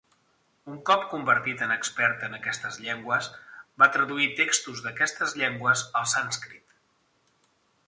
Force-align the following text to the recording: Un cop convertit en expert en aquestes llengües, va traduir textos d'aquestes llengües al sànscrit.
Un 0.69 0.77
cop 0.89 1.03
convertit 1.09 1.59
en 1.65 1.73
expert 1.75 2.23
en 2.29 2.37
aquestes 2.37 2.79
llengües, 2.87 3.29
va 3.83 3.89
traduir 3.99 4.27
textos 4.41 4.83
d'aquestes 4.89 5.39
llengües 5.43 5.87
al 6.01 6.11
sànscrit. 6.17 6.77